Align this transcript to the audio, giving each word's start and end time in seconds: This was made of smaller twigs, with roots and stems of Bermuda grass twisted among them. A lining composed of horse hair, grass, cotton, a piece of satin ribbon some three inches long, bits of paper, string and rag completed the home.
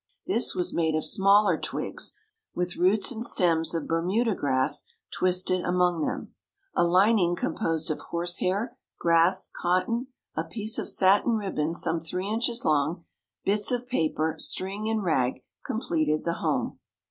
This 0.25 0.55
was 0.55 0.73
made 0.73 0.95
of 0.95 1.05
smaller 1.05 1.59
twigs, 1.59 2.13
with 2.55 2.75
roots 2.75 3.11
and 3.11 3.23
stems 3.23 3.75
of 3.75 3.87
Bermuda 3.87 4.33
grass 4.33 4.83
twisted 5.11 5.63
among 5.63 6.01
them. 6.03 6.33
A 6.73 6.83
lining 6.83 7.35
composed 7.35 7.91
of 7.91 7.99
horse 7.99 8.39
hair, 8.39 8.75
grass, 8.99 9.47
cotton, 9.47 10.07
a 10.35 10.43
piece 10.43 10.79
of 10.79 10.89
satin 10.89 11.33
ribbon 11.35 11.75
some 11.75 11.99
three 11.99 12.27
inches 12.27 12.65
long, 12.65 13.05
bits 13.45 13.71
of 13.71 13.85
paper, 13.85 14.37
string 14.39 14.89
and 14.89 15.03
rag 15.03 15.43
completed 15.63 16.23
the 16.23 16.33
home. 16.41 16.79